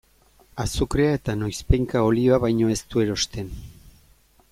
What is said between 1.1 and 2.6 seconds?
eta noizbehinka olioa